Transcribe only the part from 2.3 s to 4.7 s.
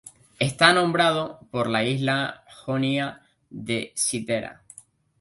jonia de Citera.